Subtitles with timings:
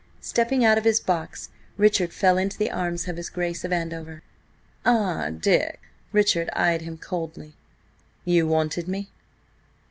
[0.21, 4.23] Stepping out of his box, Richard fell into the arms of his Grace of Andover.
[4.83, 5.29] "Ah!
[5.29, 5.79] Dick!"
[6.11, 7.53] Richard eyed him coldly.
[8.25, 9.11] "You wanted me?"